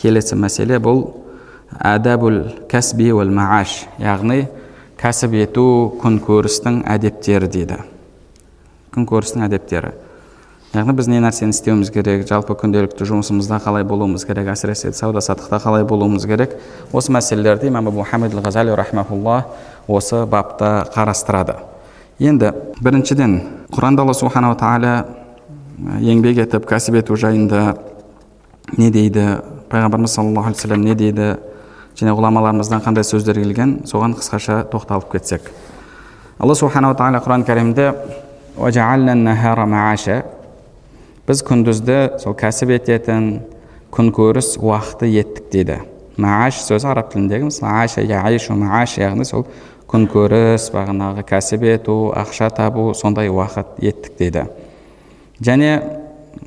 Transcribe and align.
келесі 0.00 0.36
мәселе 0.40 0.80
бұл 0.82 1.04
әдәбул 1.78 2.42
кәсби 2.70 3.10
уәл 3.14 3.30
мааш 3.34 3.84
яғни 4.00 4.46
кәсіп 5.00 5.34
ету 5.40 5.64
күнкөрістің 6.02 6.82
әдептері 6.92 7.48
дейді. 7.48 7.80
Күнкөрістің 8.94 9.46
әдептері. 9.46 9.92
Яғни 10.74 10.94
біз 10.94 11.08
не 11.10 11.18
нәрсені 11.22 11.54
істеуіміз 11.54 11.88
керек 11.90 12.26
жалпы 12.28 12.54
күнделікті 12.60 13.06
жұмысымызда 13.08 13.58
қалай 13.64 13.82
болуымыз 13.82 14.22
керек 14.28 14.52
әсіресе 14.52 14.92
сауда 14.94 15.22
саттықта 15.24 15.58
қалай 15.64 15.82
болуымыз 15.88 16.28
керек 16.30 16.54
осы 16.92 17.10
мәселелерді 17.10 17.66
имам 17.72 17.88
абу 17.90 18.04
хамид 18.06 18.36
ғазали 18.38 18.76
рахмаулла 18.78 19.46
осы 19.88 20.22
бапта 20.30 20.84
қарастырады. 20.94 21.56
Енді 22.20 22.52
біріншіден 22.78 23.40
құранда 23.74 24.04
алла 24.04 24.14
субханала 24.14 24.54
тағала 24.60 24.94
еңбек 25.98 26.44
етіп 26.44 26.68
кәсіп 26.70 27.00
ету 27.02 27.16
жайында 27.18 27.74
не 28.76 28.92
дейді? 28.94 29.40
Пайғамбарымыз 29.70 30.14
саллаллаху 30.16 30.50
алейхи 30.50 30.60
вассалам 30.60 30.84
не 30.84 30.94
дейді 30.94 31.28
және 31.98 32.14
ғұламаларымыздан 32.16 32.82
қандай 32.84 33.04
сөздер 33.06 33.38
келген 33.38 33.80
соған 33.86 34.16
қысқаша 34.18 34.64
тоқталып 34.72 35.12
кетсек 35.12 35.50
алла 36.38 36.54
субханала 36.58 36.96
тағала 36.98 37.22
құран 37.22 37.44
кәрімде 37.46 37.92
біз 41.28 41.42
күндізді 41.46 41.98
сол 42.22 42.34
кәсіп 42.34 42.72
ететін 42.80 43.28
күнкөріс 43.94 44.56
уақыты 44.58 45.10
еттік 45.20 45.50
дейді 45.52 45.76
мааш 46.20 46.62
сөзі 46.64 46.90
араб 46.90 47.12
тіліндегі 47.12 47.46
яғни 48.98 49.26
сол 49.28 49.46
күнкөріс 49.90 50.70
бағанағы 50.74 51.24
кәсіп 51.28 51.64
ету 51.70 51.96
ақша 52.16 52.50
табу 52.56 52.90
сондай 52.94 53.30
уақыт 53.30 53.78
еттік 53.82 54.18
дейді 54.18 54.46
және 55.42 55.70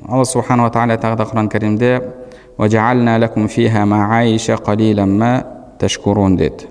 алла 0.08 0.24
субханала 0.28 0.72
тағала 0.72 1.00
тағы 1.00 1.20
да 1.20 1.28
құран 1.30 1.50
кәрімде 1.52 1.94
деді 6.38 6.68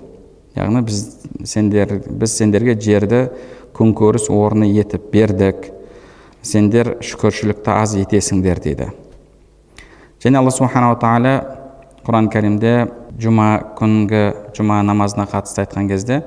яғни 0.56 0.80
біз 0.86 1.00
сендер 1.44 1.98
біз 2.08 2.36
сендерге 2.38 2.78
жерді 2.80 3.26
күнкөріс 3.76 4.30
орны 4.30 4.70
етіп 4.80 5.10
бердік. 5.12 5.70
Сендер 6.44 6.98
шүкіршілікті 7.00 7.70
аз 7.72 7.94
етесіңдер 7.96 8.60
дейді 8.60 8.90
және 10.24 10.40
алла 10.40 10.52
субханала 10.52 10.96
тағала 11.00 11.32
құран 12.04 12.30
кәрімде 12.32 12.72
жұма 13.20 13.48
күнгі 13.78 14.22
жұма 14.56 14.82
намазына 14.84 15.24
қатысты 15.28 15.64
айтқан 15.64 15.88
кезде 15.88 16.22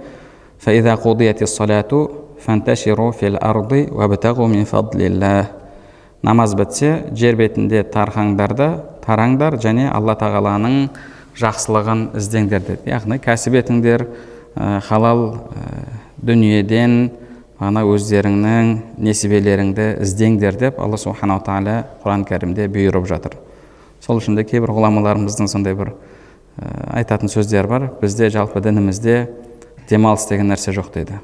намаз 6.25 6.53
бітсе 6.57 6.91
жер 7.13 7.37
бетінде 7.37 7.83
тарқаңдар 7.93 8.53
да 8.57 8.69
тараңдар 9.07 9.57
және 9.63 9.87
алла 9.89 10.17
тағаланың 10.19 10.89
жақсылығын 11.37 12.03
іздеңдер 12.19 12.65
деді. 12.67 12.89
Яғни 12.91 13.19
кәсіп 13.23 13.55
етіңдер 13.61 14.05
халал 14.87 15.23
дүниеден 16.17 16.97
ана 17.61 17.83
өздеріңнің 17.89 18.73
несібелеріңді 19.01 19.87
іздеңдер 20.05 20.57
деп 20.59 20.79
алла 20.81 20.97
субханала 21.01 21.41
тағала 21.45 21.77
құран 22.03 22.25
кәрімде 22.27 22.67
бұйырып 22.73 23.07
жатыр. 23.09 23.37
Сол 24.03 24.21
үшін 24.21 24.37
де 24.37 24.45
кейбір 24.45 24.75
ғұламаларымыздың 24.77 25.49
сондай 25.49 25.73
бір 25.77 25.93
ә, 26.61 26.99
айтатын 27.01 27.31
сөздері 27.33 27.67
бар. 27.67 27.87
Бізде 28.01 28.29
жалпы 28.29 28.61
дінімізде 28.61 29.17
демалыс 29.89 30.27
деген 30.29 30.53
нәрсе 30.53 30.73
жоқ 30.75 30.91
дейді. 30.93 31.17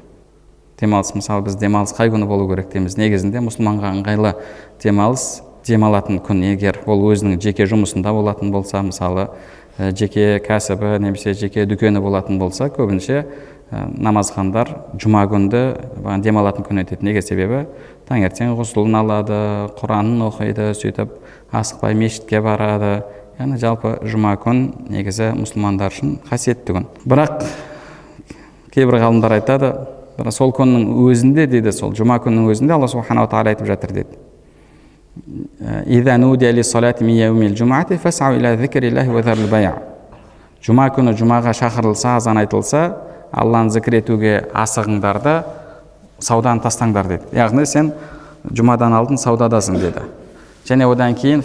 Демалыс 0.80 1.14
мысалы 1.14 1.46
біз 1.46 1.54
демалыс 1.60 1.94
қай 1.94 2.10
күні 2.10 2.26
болу 2.26 2.48
керек 2.50 2.72
дейміз? 2.72 2.98
Негізінде 2.98 3.38
мұсылманға 3.46 3.94
ыңғайлы 3.94 4.34
демалыс 4.82 5.43
демалатын 5.66 6.20
күн 6.24 6.42
егер 6.50 6.80
ол 6.86 7.02
өзінің 7.10 7.40
жеке 7.42 7.66
жұмысында 7.70 8.12
болатын 8.14 8.52
болса 8.52 8.82
мысалы 8.84 9.28
жеке 9.78 10.38
кәсібі 10.44 10.98
немесе 11.02 11.34
жеке 11.34 11.64
дүкені 11.66 12.02
болатын 12.04 12.38
болса 12.38 12.68
көбінше 12.72 13.24
намазхандар 13.72 14.70
жұма 15.00 15.24
күнді 15.30 15.62
демалатын 16.22 16.66
күн 16.66 16.82
етеді 16.84 17.06
неге 17.08 17.22
себебі? 17.24 17.64
Таңертең 18.08 18.54
ғұсылын 18.58 18.98
алады 19.00 19.38
құранын 19.80 20.26
оқиды 20.28 20.70
сөйтіп 20.76 21.14
асықпай 21.54 21.96
мешітке 21.98 22.42
барады. 22.44 23.02
Яғни 23.38 23.58
жалпы 23.58 23.96
жұма 24.06 24.36
күн 24.42 24.66
негізі 24.92 25.32
мұсылмандар 25.40 25.94
үшін 25.94 26.18
қасиетті 26.28 26.76
күн. 26.76 26.86
Бірақ 27.02 27.40
кейбір 28.74 29.00
ғалымдар 29.02 29.38
айтады 29.40 29.72
сол 30.30 30.54
күннің 30.54 30.92
өзінде 31.08 31.48
дейді 31.50 31.72
сол 31.74 31.96
жұма 31.98 32.20
күннің 32.22 32.52
өзінде 32.52 32.76
алла 32.76 32.90
субханала 32.90 33.32
тағала 33.32 33.56
айтып 33.56 33.66
жатыр 33.72 33.96
дейді 33.96 34.23
жұма 40.64 40.88
күні 40.96 41.12
жұмаға 41.18 41.52
шақырылса 41.58 42.16
азан 42.16 42.38
айтылса 42.40 42.84
алланы 43.32 43.72
зікір 43.74 43.98
етуге 44.00 44.34
асығыңдар 44.56 45.20
да 45.22 45.34
сауданы 46.24 46.64
тастаңдар 46.64 47.10
деді 47.10 47.36
яғни 47.36 47.66
сен 47.68 47.90
жұмадан 48.48 48.94
алдын 48.96 49.20
саудадасың 49.20 49.76
деді 49.82 50.06
және 50.64 50.86
одан 50.88 51.14
кейін 51.14 51.42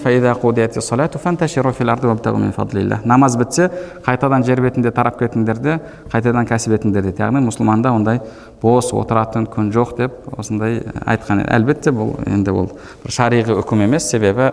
намаз 3.05 3.35
бітсе 3.37 3.69
қайтадан 4.05 4.45
жер 4.45 4.61
бетінде 4.61 4.91
тарап 4.91 5.19
кетіңдер 5.19 5.59
де 5.59 5.79
қайтадан 6.11 6.47
кәсіп 6.47 6.77
етіңдер 6.77 7.09
деді 7.09 7.23
яғни 7.23 7.41
мұсылманда 7.43 7.91
ондай 7.91 8.21
бос 8.61 8.93
отыратын 8.93 9.47
күн 9.51 9.73
жоқ 9.75 9.97
деп 9.97 10.11
осындай 10.37 10.81
айтқан. 11.05 11.43
Әлбетте 11.47 11.91
бұл 11.91 12.15
енді 12.27 12.51
ол 12.51 12.71
бір 13.03 13.11
шариғи 13.11 13.59
үкім 13.59 13.83
емес. 13.87 14.09
Себебі 14.09 14.51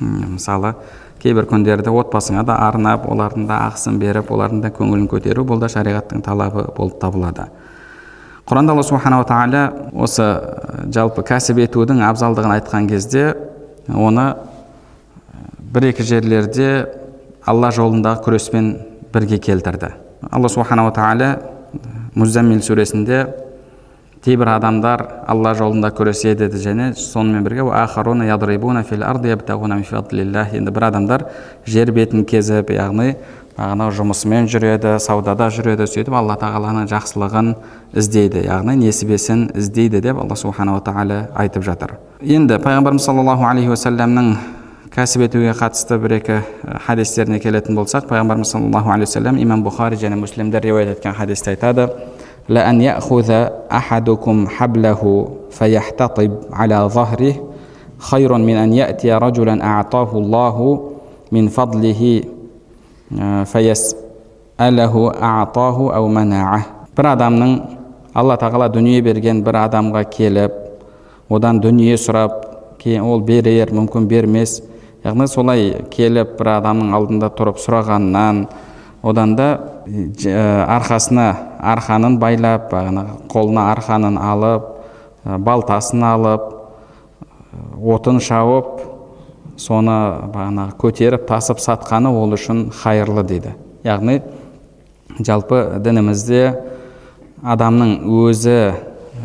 мысалы 0.00 0.74
кейбір 1.22 1.46
күндерді 1.46 1.92
отбасыңа 1.94 2.42
да 2.46 2.58
арнап 2.66 3.06
олардың 3.06 3.46
да 3.46 3.60
ақысын 3.68 3.98
беріп 4.02 4.32
олардың 4.34 4.62
да 4.64 4.72
көңілін 4.74 5.06
көтеру 5.10 5.46
бұл 5.46 5.62
да 5.62 5.70
шариғаттың 5.70 6.22
талабы 6.26 6.66
болып 6.76 6.98
табылады. 6.98 7.46
Құранда 8.42 8.74
алла 8.74 8.82
субханала 8.82 9.22
тағала 9.22 9.92
осы 9.94 10.26
жалпы 10.90 11.22
кәсіп 11.22 11.62
етудің 11.62 12.02
абзалдығын 12.08 12.56
айтқан 12.56 12.88
кезде 12.90 13.36
оны 13.88 14.26
бір 15.72 15.88
екі 15.90 16.04
жерлерде 16.06 16.68
алла 17.46 17.72
жолындағы 17.74 18.22
күреспен 18.26 18.74
бірге 19.12 19.38
келтірді. 19.42 19.94
Алла 20.30 20.48
субханала 20.48 20.92
тағала 20.94 21.30
муззаммил 22.14 22.60
сүресінде 22.62 23.24
кейбір 24.22 24.52
адамдар 24.54 25.02
алла 25.26 25.54
жолында 25.58 25.90
күреседі 25.96 26.46
және 26.62 26.92
сонымен 26.94 27.42
бірге 27.42 27.64
енді 30.60 30.70
бір 30.70 30.86
адамдар 30.92 31.26
жер 31.66 31.90
бетін 31.92 32.24
кезіп 32.24 32.70
яғни 32.70 33.16
бағанағы 33.57 33.95
жұмысымен 33.97 34.45
жүреді 34.51 34.97
саудада 35.01 35.47
жүреді 35.53 35.87
сөйтіп 35.89 36.13
алла 36.13 36.35
тағаланың 36.37 36.85
жақсылығын 36.91 37.53
іздейді 37.97 38.43
яғни 38.45 38.75
несібесін 38.83 39.47
іздейді 39.57 40.01
деп 40.05 40.19
алла 40.21 40.37
субханала 40.37 40.83
тағала 40.85 41.23
айтып 41.33 41.65
жатыр 41.65 41.95
енді 42.21 42.59
пайғамбарымыз 42.61 43.07
саллаллаху 43.09 43.47
алейхи 43.49 43.73
уассаламның 43.73 44.29
кәсіп 44.93 45.25
етуге 45.25 45.55
қатысты 45.57 45.97
бір 46.03 46.19
екі 46.19 46.37
хадистеріне 46.85 47.41
келетін 47.41 47.77
болсақ 47.79 48.05
пайғамбарымыз 48.11 48.53
саллаллаху 48.53 48.93
алейхи 48.93 49.09
уассалам 49.09 49.41
имам 49.41 49.65
бұхари 49.65 49.97
және 49.97 50.21
муслимдер 50.21 50.61
риуаят 50.61 50.97
еткен 50.97 51.17
хадисте 51.17 51.55
айтады 51.55 51.89
لأن 52.49 52.81
يأخذ 52.81 53.29
أحدكم 53.71 54.47
حبله 54.47 55.29
فيحتطب 55.51 56.31
على 56.53 56.75
ظهره 56.75 57.35
خير 57.97 58.37
من 58.37 58.55
أن 58.55 58.73
يأتي 58.73 59.13
رجلا 59.13 59.65
أعطاه 59.65 60.11
الله 60.17 60.57
من 61.31 61.47
فضله 61.47 62.23
фаяс 63.52 63.94
бір 66.96 67.08
адамның 67.14 67.52
алла 68.14 68.36
тағала 68.40 68.68
дүние 68.72 69.00
берген 69.04 69.42
бір 69.44 69.58
адамға 69.66 70.02
келіп 70.12 70.58
одан 71.32 71.60
дүние 71.64 71.96
сұрап 72.00 72.34
кейін 72.82 73.06
ол 73.08 73.22
берер 73.24 73.72
мүмкін 73.72 74.08
бермес 74.08 74.60
яғни 75.04 75.28
солай 75.28 75.70
келіп 75.92 76.36
бір 76.38 76.52
адамның 76.58 76.92
алдында 76.96 77.32
тұрып 77.38 77.60
сұрағаннан 77.62 78.44
одан 79.02 79.36
да 79.36 79.48
арқасына 80.76 81.26
арқанын 81.74 82.18
байлап 82.22 82.68
бағанағы 82.72 83.16
қолына 83.32 83.68
арқанын 83.72 84.18
алып 84.20 84.68
балтасын 85.24 86.04
алып 86.06 86.48
отын 87.96 88.20
шауып 88.20 88.81
соны 89.62 89.96
бағанағы 90.34 90.76
көтеріп 90.80 91.26
тасып 91.28 91.60
сатқаны 91.62 92.10
ол 92.10 92.34
үшін 92.34 92.68
хайырлы 92.74 93.22
дейді. 93.26 93.54
Яғни 93.86 94.20
жалпы 95.20 95.78
дінімізде 95.84 96.42
адамның 97.42 97.96
өзі 98.10 98.58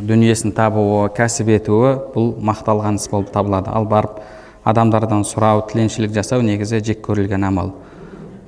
дүниесін 0.07 0.53
табуы 0.57 1.07
кәсіп 1.17 1.49
етуі 1.57 1.93
бұл 2.13 2.33
мақталған 2.45 2.99
іс 3.01 3.07
болып 3.09 3.31
табылады. 3.33 3.73
Ал 3.73 3.85
барып 3.89 4.19
адамдардан 4.67 5.23
сұрау 5.25 5.63
тіленшілік 5.69 6.13
жасау 6.15 6.43
негізі 6.45 6.81
жек 6.85 7.01
көрілген 7.05 7.45
амал. 7.47 7.73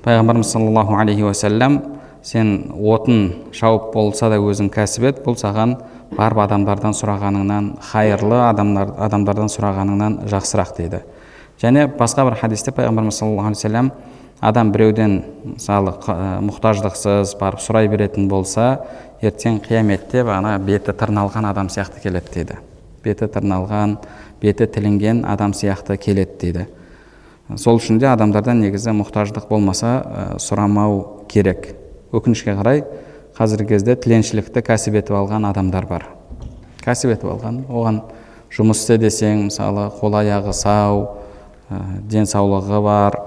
Пайғамбарымыз 0.03 0.51
саллаллаху 0.51 0.97
алейхи 0.99 1.23
уассалам 1.23 1.81
сен 2.23 2.73
отын 2.75 3.51
шауып 3.55 3.93
болса 3.93 4.29
да 4.29 4.37
өзің 4.39 4.69
кәсіп 4.73 5.07
ет 5.09 5.23
бұл 5.25 5.37
саған 5.39 5.77
барып 6.17 6.43
адамдардан 6.43 6.93
сұрағаныңнан 6.97 7.71
хайырлы 7.91 8.41
адамдар, 8.49 8.93
адамдардан 8.97 9.49
сұрағаныңнан 9.53 10.19
жақсырақ 10.29 10.75
дейді. 10.77 11.01
Және 11.61 11.87
басқа 11.99 12.25
бір 12.29 12.39
хадисте 12.39 12.71
пайғамбарымыз 12.71 13.19
саллаллаху 13.19 13.53
алейхи 13.53 13.91
адам 14.39 14.71
біреуден 14.71 15.19
мысалы 15.43 15.93
мұқтаждықсыз 16.47 17.35
барып 17.39 17.59
сұрай 17.59 17.89
беретін 17.91 18.29
болса 18.31 18.85
ертең 19.21 19.59
қияметте 19.65 20.23
бағана 20.23 20.55
беті 20.63 20.95
тырналған 20.95 21.49
адам 21.49 21.67
сияқты 21.67 21.99
келеді 22.03 22.31
дейді. 22.33 22.59
Беті 23.03 23.27
тырналған 23.27 23.97
беті 24.41 24.67
тілінген 24.71 25.25
адам 25.27 25.51
сияқты 25.51 25.97
келеді 25.99 26.39
дейді. 26.39 26.65
Сол 27.57 27.81
үшін 27.81 27.99
де 27.99 28.07
адамдардан 28.07 28.61
негізі 28.63 28.95
мұқтаждық 28.95 29.49
болмаса 29.49 30.37
сұрамау 30.39 31.25
керек. 31.27 31.73
Өкінішке 32.15 32.55
қарай 32.55 32.85
қазіргі 33.35 33.73
кезде 33.73 33.97
тіленшілікті 33.99 34.63
кәсіп 34.63 35.01
етіп 35.01 35.19
алған 35.19 35.49
адамдар 35.51 35.87
бар. 35.89 36.07
Кәсіп 36.85 37.17
етіп 37.17 37.33
алған 37.33 37.63
оған 37.67 38.03
жұмыс 38.55 38.85
істе 38.85 38.97
десең 39.01 39.49
мысалы 39.49 39.89
қол 39.99 40.15
аяғы 40.21 40.53
сау 40.55 41.03
ә, 41.03 41.18
денсаулығы 41.69 42.81
бар 42.83 43.19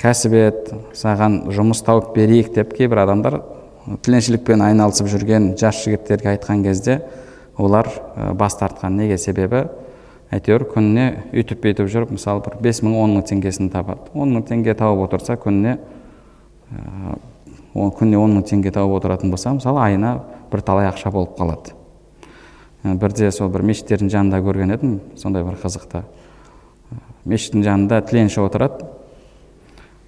кәсіп 0.00 0.34
ет 0.36 0.72
саған 0.96 1.44
жұмыс 1.54 1.80
тауып 1.86 2.12
берейік 2.16 2.52
деп 2.54 2.74
кейбір 2.76 3.04
адамдар 3.04 3.40
тіленшілікпен 4.04 4.62
айналысып 4.66 5.08
жүрген 5.08 5.52
жас 5.58 5.80
жігіттерге 5.84 6.34
айтқан 6.34 6.64
кезде 6.66 7.00
олар 7.56 7.88
бас 8.34 8.58
тартқан. 8.58 8.98
Неге? 8.98 9.18
Себебі 9.18 9.64
әйтеуір 10.34 10.66
күніне 10.74 11.06
үйтіп 11.32 11.62
бүйтіп 11.64 11.88
жүріп 11.88 12.12
мысалы 12.18 12.42
бір 12.44 12.58
бес 12.62 12.82
мың 12.84 12.98
он 13.00 13.16
мың 13.16 13.24
теңгесін 13.30 13.70
табады. 13.72 14.10
Он 14.14 14.34
мың 14.36 14.44
теңге 14.50 14.74
тауып 14.76 15.06
отырса 15.06 15.38
күніне 15.40 15.78
күніне 17.72 18.20
он 18.20 18.36
мың 18.36 18.44
теңге 18.50 18.74
тауып 18.76 18.98
отыратын 19.00 19.32
болса 19.32 19.54
мысалы 19.56 19.80
айына 19.86 20.18
бірталай 20.52 20.90
ақша 20.90 21.12
болып 21.14 21.38
қалады. 21.38 21.72
Бірде 22.84 23.30
сол 23.32 23.48
бір 23.48 23.64
мешіттердің 23.70 24.12
жанында 24.12 24.42
көрген 24.44 24.74
едім 24.76 24.98
сондай 25.16 25.46
бір 25.46 25.56
қызықты. 25.62 26.04
Мешіттің 27.28 27.64
жанында 27.66 28.00
тіленші 28.08 28.42
отырады. 28.44 28.88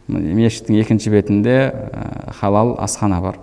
Мешіттің 0.09 0.81
екінші 0.81 1.13
бетінде 1.13 1.57
халал 2.41 2.75
асхана 2.83 3.21
бар. 3.23 3.39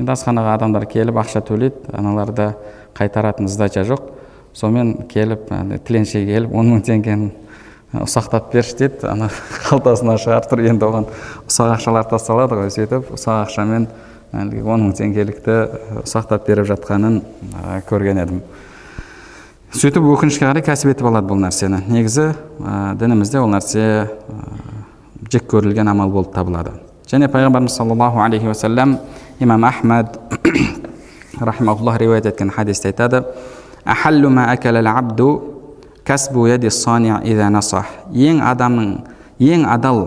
Енді 0.00 0.14
асханаға 0.14 0.56
адамдар 0.58 0.86
келіп 0.90 1.20
ақша 1.22 1.42
төлейді 1.44 1.94
аналарда 1.96 2.54
қайтаратын 2.96 3.48
сдача 3.48 3.84
жоқ. 3.88 4.10
Сонымен 4.56 5.06
келіп 5.08 5.50
тіленші 5.86 6.24
келіп 6.26 6.54
он 6.56 6.72
мың 6.74 6.84
теңгені 6.88 7.30
ұсақтап 8.04 8.52
берші 8.52 8.76
дейді. 8.78 9.06
Ана 9.10 9.30
қалтасынан 9.68 10.20
шығарып 10.20 10.48
тұр. 10.50 10.64
Енді 10.70 10.88
оған 10.88 11.08
ұсақ 11.46 11.74
ақшалар 11.76 12.08
тасталады 12.10 12.58
ғой 12.60 12.72
сөйтіп 12.74 13.12
ұсақ 13.16 13.44
ақшамен 13.46 13.88
әлгі 14.40 14.62
он 14.62 14.86
мың 14.86 14.96
теңгелікті 15.00 15.56
ұсақтап 16.04 16.46
беріп 16.46 16.68
жатқанын 16.70 17.20
көрген 17.88 18.22
едім. 18.22 18.42
Сөйтіп 19.70 20.02
өкінішке 20.02 20.48
қарай 20.48 20.64
кәсіп 20.66 20.90
етіп 20.90 21.06
алады 21.06 21.28
бұл 21.30 21.38
нәрсені. 21.44 21.84
Негізі 21.86 22.32
ә, 22.58 22.94
дінімізде 22.98 23.38
ол 23.38 23.52
нәрсе 23.52 23.82
ә, 24.02 24.08
жек 25.30 25.46
көрілген 25.52 25.86
амал 25.86 26.10
болып 26.10 26.32
табылады. 26.34 26.72
Және 27.06 27.28
пайғамбарымыз 27.30 27.76
саллаллаху 27.78 28.18
алейхи 28.24 28.50
уассалам 28.50 28.98
имам 29.38 29.64
ахмад 29.64 30.18
рахимауллах 31.40 32.00
риуаят 32.02 32.26
еткен 32.26 32.50
хадисте 32.50 32.90
айтады. 32.90 33.22
Ең 38.10 38.42
адамның 38.42 38.90
ең 39.38 39.68
адал 39.70 40.00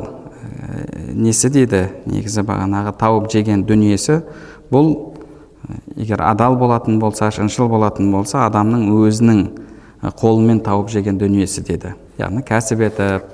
несі 1.15 1.49
дейді? 1.49 1.85
Негізі 2.05 2.43
бағанағы 2.43 2.91
тауып 2.99 3.31
жеген 3.31 3.63
дүниесі 3.63 4.25
бұл 4.73 5.12
егер 5.95 6.21
адал 6.21 6.55
болатын 6.57 6.99
болса 6.99 7.31
шыншыл 7.31 7.69
болатын 7.71 8.11
болса 8.11 8.45
адамның 8.47 8.89
өзінің 8.93 9.43
қолымен 10.19 10.59
тауып 10.63 10.89
жеген 10.91 11.17
дүниесі 11.17 11.63
деді. 11.63 11.93
Яғни 12.19 12.43
кәсіп 12.43 12.83
етіп 12.89 13.29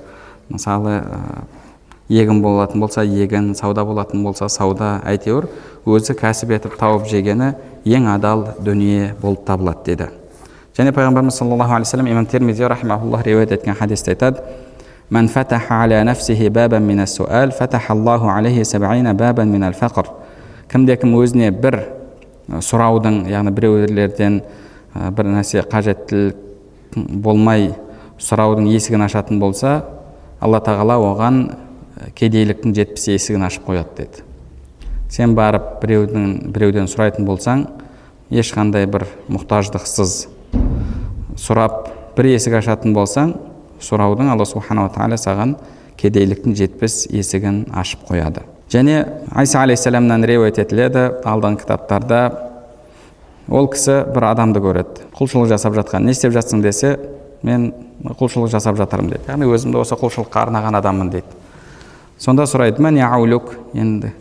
мысалы 0.50 1.00
егін 2.08 2.42
болатын 2.42 2.80
болса 2.80 3.02
егін 3.04 3.54
сауда 3.54 3.84
болатын 3.84 4.22
болса 4.24 4.48
сауда 4.48 5.00
әйтеуір 5.06 5.48
өзі 5.86 6.14
кәсіп 6.18 6.54
етіп 6.56 6.78
тауып 6.78 7.06
жегені 7.10 7.52
ең 7.84 8.08
адал 8.14 8.48
дүние 8.60 9.14
болып 9.20 9.44
табылады 9.46 9.84
деді. 9.86 10.10
Және 10.76 10.94
пайғамбарымыз 10.94 11.38
саллаллаху 11.38 11.74
алейхи 11.74 11.88
вассалам 11.88 12.10
имам 12.10 12.26
термизи 12.26 12.62
рахмауллах 12.62 13.26
риуаят 13.26 13.52
еткен 13.52 13.74
хадисте 13.74 14.10
айтады. 14.12 14.42
Кімде 20.70 20.94
кім 20.96 21.16
өзіне 21.18 21.50
бір 21.50 21.80
сұраудың 22.50 23.24
яғни 23.30 23.52
біреулерден 23.54 24.40
бір 24.94 25.28
нәрсе 25.30 25.62
қажеттілік 25.70 26.36
болмай 27.22 27.70
сұраудың 28.20 28.66
есігін 28.74 29.06
ашатын 29.06 29.38
болса 29.40 29.84
алла 30.40 30.60
тағала 30.64 30.98
оған 30.98 31.40
кедейліктің 32.18 32.74
жетпіс 32.74 33.06
есігін 33.14 33.46
ашып 33.46 33.68
қояды 33.68 33.96
деді. 34.02 34.24
Сен 35.10 35.34
барып 35.34 35.80
біреудің 35.82 36.52
біреуден 36.54 36.88
сұрайтын 36.90 37.26
болсаң 37.28 37.66
ешқандай 38.30 38.86
бір 38.90 39.06
мұқтаждықсыз 39.30 40.16
сұрап 41.40 41.90
бір 42.16 42.32
есік 42.34 42.58
ашатын 42.60 42.94
болсаң 42.94 43.34
сұраудың 43.82 44.30
алла 44.32 44.46
субханала 44.48 44.92
тағала 44.94 45.18
саған 45.20 45.56
кедейліктің 46.00 46.56
жетпіс 46.56 47.04
есігін 47.10 47.66
ашып 47.76 48.06
қояды. 48.08 48.44
Және 48.70 49.04
айса 49.34 49.62
алейхисаламнан 49.62 50.24
риуаят 50.24 50.58
етіледі. 50.62 51.06
Алдыңғы 51.26 51.64
кітаптарда 51.64 52.20
ол 53.48 53.68
кісі 53.70 54.04
бір 54.14 54.30
адамды 54.30 54.62
көреді. 54.62 55.10
Құлшылық 55.18 55.50
жасап 55.50 55.74
жатқан 55.74 56.06
не 56.06 56.14
істеп 56.14 56.32
жатсың 56.36 56.62
десе 56.62 56.96
мен 57.42 57.72
құлшылық 58.04 58.50
жасап 58.52 58.78
жатырмын 58.78 59.16
дейді. 59.16 59.26
Яғни 59.28 59.50
өзімді 59.50 59.82
осы 59.82 59.98
құлшылыққа 59.98 60.46
арнаған 60.46 60.78
адаммын 60.78 61.10
дейді. 61.10 61.38
Сонда 62.18 62.46
сұрайды 62.46 62.82
енді. 63.74 64.12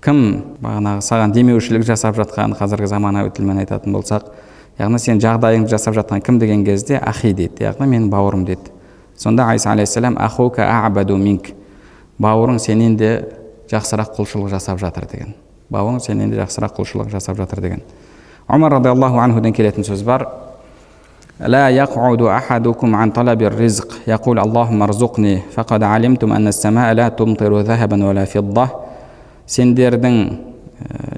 Кім 0.00 0.20
бағанағы 0.64 1.02
саған 1.04 1.32
демеушілік 1.34 1.82
жасап 1.84 2.16
жатқан 2.16 2.54
қазіргі 2.56 2.86
заманауи 2.88 3.34
тілмен 3.36 3.58
айтатын 3.60 3.92
болсақ 3.92 4.30
яғни 4.78 4.98
сен 4.98 5.18
жағдайыңды 5.20 5.68
жасап 5.68 5.92
жатқан 5.98 6.22
кім 6.24 6.38
деген 6.40 6.64
кезде 6.64 6.96
ахи 6.96 7.34
дейді. 7.34 7.66
Яғни 7.66 7.84
менің 7.84 8.08
бауырым 8.08 8.46
дейді. 8.48 8.72
Сонда 9.14 9.50
айса 9.52 9.74
алейхисалам 9.74 10.16
ахука 10.16 10.64
абаду 10.86 11.18
минк 11.20 11.50
бауырың 12.18 12.58
сенен 12.58 12.96
де 12.96 13.10
жақсырақ 13.71 14.15
құлшылық 14.17 14.49
жасап 14.49 14.79
жатыр 14.79 15.07
деген 15.11 15.35
бауырың 15.69 15.99
сенен 15.99 16.31
де 16.31 16.41
жақсырақ 16.41 16.77
құлшылық 16.79 17.11
жасап 17.11 17.37
жатыр 17.37 17.61
деген 17.61 17.83
омар 18.47 18.77
радиаллаху 18.77 19.19
анхуден 19.19 19.53
келетін 19.53 19.83
сөз 19.83 20.03
бар 20.03 20.27
لا 21.35 21.69
يقعد 21.69 22.21
أحدكم 22.21 22.95
عن 22.95 23.11
طلب 23.11 23.41
الرزق 23.41 24.07
يقول 24.07 24.39
اللهم 24.39 24.81
ارزقني 24.81 25.41
فقد 25.51 25.83
علمتم 25.83 26.33
أن 26.33 26.47
السماء 26.47 26.93
لا 26.93 27.09
تمطر 27.09 27.59
ذهبا 27.59 28.05
ولا 28.07 28.25
فضة 28.25 28.67
сендердің 29.45 30.15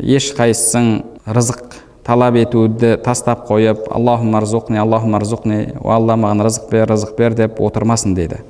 ешқайсысың 0.03 0.87
рызық 1.31 1.77
талап 2.07 2.35
етуді 2.39 2.97
тастап 3.03 3.45
қойып 3.47 3.87
аллахума 3.91 4.41
рзуқни 4.43 4.79
аллахума 4.81 5.21
рзуқни 5.23 5.77
о 5.79 5.93
алла 5.95 6.17
маған 6.19 6.43
рызық 6.43 6.67
бер 6.71 6.91
рызық 6.91 7.15
бер 7.17 7.37
деп 7.37 7.61
отырмасын 7.63 8.15
дейді 8.17 8.41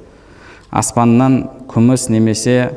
аспаннан 0.72 1.44
күміс 1.70 2.08
немесе 2.10 2.72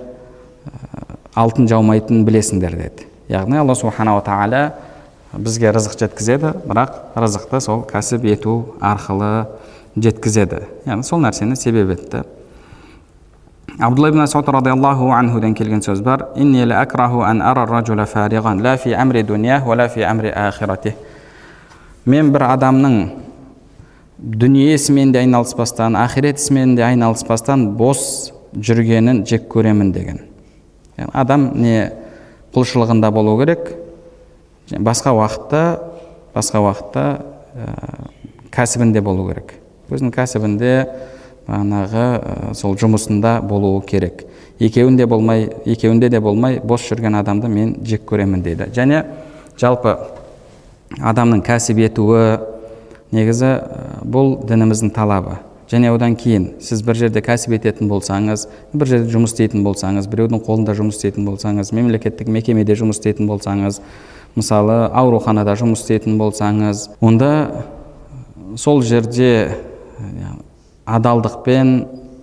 алтын 1.36 1.68
жаумайтынын 1.70 2.26
білесіңдер 2.28 2.76
деді. 2.80 3.08
Яғни 3.30 3.60
алла 3.60 3.76
субханала 3.76 4.24
тағала 4.24 4.62
бізге 5.36 5.74
рызық 5.76 5.98
жеткізеді 6.00 6.54
бірақ 6.64 7.18
рызықты 7.20 7.60
сол 7.62 7.84
кәсіп 7.90 8.26
ету 8.32 8.76
арқылы 8.80 9.48
жеткізеді. 10.00 10.64
Яғни 10.88 11.04
сол 11.04 11.24
нәрсені 11.26 11.58
себеп 11.60 11.92
етті. 11.98 12.24
Абдулла 13.80 14.10
ибн 14.10 14.22
масуд 14.24 14.48
радиаллаху 14.48 15.10
анхуден 15.12 15.56
келген 15.56 15.82
сөз 15.84 16.02
бар. 16.02 16.30
Мен 22.06 22.28
бір 22.30 22.44
адамның 22.54 22.96
дүние 24.22 24.76
ісімен 24.76 25.10
де 25.12 25.24
айналыспастан 25.24 25.96
ақирет 25.98 26.38
ісімен 26.38 26.76
де 26.78 26.84
айналыспастан 26.86 27.72
бос 27.80 28.32
жүргенін 28.54 29.24
жек 29.26 29.48
көремін 29.50 29.90
деген. 29.92 30.20
Адам 30.98 31.52
не 31.60 31.92
құлшылығында 32.56 33.12
болу 33.12 33.38
керек 33.42 33.74
басқа 34.80 35.14
уақытта 35.16 35.64
басқа 36.36 36.62
уақытта 36.64 37.04
ә, 37.56 37.68
кәсібінде 38.52 39.02
болу 39.04 39.28
керек. 39.30 39.54
Өзінің 39.92 40.14
кәсібінде 40.16 40.74
бағанағы 41.46 42.56
сол 42.58 42.76
жұмысында 42.80 43.38
болуы 43.46 43.84
керек. 43.86 44.26
Екеуінде 44.60 45.06
болмай 45.06 45.50
екеуінде 45.66 46.10
де 46.10 46.20
болмай 46.20 46.60
бос 46.64 46.86
жүрген 46.90 47.20
адамды 47.20 47.50
мен 47.52 47.76
жек 47.86 48.06
көремін 48.10 48.44
дейді. 48.44 48.70
Және 48.74 49.04
жалпы 49.60 49.98
адамның 51.00 51.44
кәсіп 51.46 51.82
етуі 51.86 52.40
негізі 53.16 53.52
бұл 54.04 54.40
дініміздің 54.48 54.94
талабы. 54.96 55.38
Және 55.76 55.92
одан 55.92 56.16
кейін 56.16 56.54
сіз 56.64 56.82
бір 56.88 57.02
жерде 57.04 57.22
кәсіп 57.26 57.60
ететін 57.60 57.92
болсаңыз 57.92 58.48
бір 58.74 58.94
жерде 58.94 59.12
жұмыс 59.12 59.36
істейтін 59.36 59.68
болсаңыз 59.68 60.08
біреудің 60.08 60.42
қолында 60.48 60.76
жұмыс 60.80 60.98
істейтін 60.98 61.28
болсаңыз 61.28 61.76
мемлекеттік 61.76 62.32
мекемеде 62.32 62.80
жұмыс 62.80 63.02
істейтін 63.02 63.28
болсаңыз 63.28 63.82
мысалы 64.40 64.86
ауруханада 64.96 65.58
жұмыс 65.60 65.84
істейтін 65.84 66.18
болсаңыз 66.22 66.88
онда 67.04 67.32
сол 68.56 68.82
жерде 68.88 69.58
адалдықпен 70.86 71.72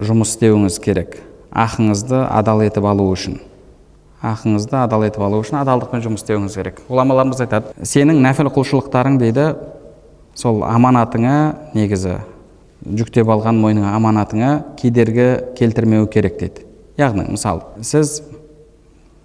жұмыс 0.02 0.34
істеуіңіз 0.34 0.78
керек. 0.82 1.16
Ақыңызды 1.52 2.22
адал 2.30 2.62
етіп 2.64 2.86
алу 2.88 3.08
үшін. 3.12 3.40
Ақыңызды 4.22 4.78
адал 4.78 5.04
етіп 5.06 5.24
алу 5.26 5.42
үшін 5.42 5.60
адалдықпен 5.62 6.04
жұмыс 6.06 6.22
істеуіңіз 6.22 6.56
керек. 6.58 6.82
Ғұламаларымыз 6.88 7.42
айтады. 7.44 7.74
Сенің 7.82 8.22
нәпіл 8.22 8.52
құлшылықтарың 8.54 9.18
дейді 9.20 9.48
сол 10.38 10.62
аманатыңа 10.66 11.36
негізі 11.74 12.20
жүктеп 12.82 13.30
алған 13.30 13.60
мойныңа 13.62 13.94
аманатыңа 13.96 14.50
кедергі 14.80 15.28
келтірмеу 15.58 16.08
керек 16.10 16.38
дейді. 16.40 16.64
Яғни 16.98 17.28
мысалы 17.30 17.84
сіз 17.86 18.20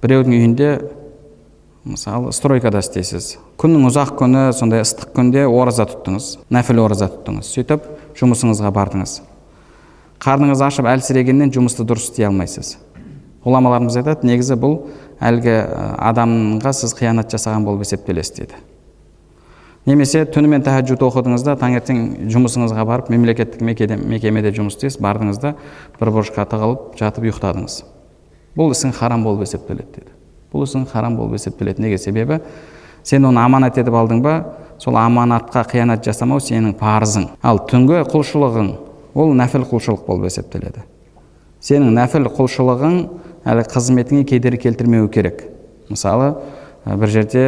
біреудің 0.03 0.35
үйінде 0.37 0.69
мысалы 1.87 2.33
стройкада 2.35 2.83
істейсіз. 2.83 3.37
Күннің 3.57 3.87
ұзақ 3.89 4.13
күні 4.19 4.43
сондай 4.53 4.83
ыстық 4.85 5.15
күнде 5.17 5.47
ораза 5.49 5.87
тұттыңыз 5.89 6.29
нәпіл 6.53 6.83
ораза 6.83 7.09
тұттыңыз. 7.09 7.49
Сөйтіп 7.55 7.89
жұмысыңызға 8.19 8.71
бардыңыз. 8.75 9.19
Қарныңыз 10.21 10.63
ашып 10.67 10.89
әлсірегеннен 10.91 11.53
жұмысты 11.53 11.85
дұрыс 11.87 12.11
істей 12.11 12.27
алмайсыз. 12.29 12.75
Ғұламаларымыз 13.45 13.99
айтады 14.01 14.27
негізі 14.27 14.57
бұл 14.59 14.79
әлгі 15.23 15.59
адамға 16.09 16.73
сіз 16.75 16.93
қиянат 16.97 17.31
жасаған 17.31 17.65
болып 17.65 17.85
есептелесіз 17.85 18.35
дейді. 18.41 18.57
Немесе 19.87 20.25
түнімен 20.27 20.65
тәхаджуд 20.67 21.05
оқыдыңыз 21.07 21.45
да 21.47 21.55
таңертең 21.59 22.29
жұмысыңызға 22.33 22.85
барып 22.87 23.09
мемлекеттік 23.13 23.63
мекеде, 23.63 23.97
мекемеде 23.97 24.51
жұмыс 24.55 24.75
істейсіз 24.75 25.01
бардыңыз 25.03 25.41
да 25.41 25.55
бір 25.99 26.13
бұрышқа 26.17 26.45
тығылып 26.51 26.99
жатып 26.99 27.29
ұйықтадыңыз. 27.29 27.81
Бұл 28.57 28.75
ісің 28.75 28.93
харам 28.99 29.23
болып 29.23 29.47
есептеледі 29.47 29.89
дейді 29.95 30.17
бұл 30.53 30.65
ісің 30.65 30.87
харам 30.91 31.17
болып 31.17 31.37
есептеледі. 31.37 31.81
Неге? 31.81 31.97
Себебі 31.97 32.39
сен 33.03 33.25
оны 33.27 33.41
аманат 33.43 33.77
етіп 33.77 33.95
алдың 33.95 34.21
ба 34.23 34.35
сол 34.79 34.97
аманатқа 34.99 35.65
қиянат 35.71 36.05
жасамау 36.05 36.41
сенің 36.43 36.75
парызың. 36.79 37.29
Ал 37.43 37.61
түнгі 37.69 38.03
құлшылығың 38.11 38.71
ол 39.15 39.33
нәпіл 39.37 39.67
құлшылық 39.69 40.05
болып 40.07 40.29
есептеледі. 40.29 40.83
Сенің 41.63 41.93
нәпіл 41.97 42.29
құлшылығың 42.37 42.97
әлі 43.47 43.65
қызметіңе 43.71 44.25
кедергі 44.27 44.67
келтірмеуі 44.67 45.11
керек. 45.11 45.43
Мысалы 45.89 46.35
бір 46.87 47.11
жерде 47.11 47.43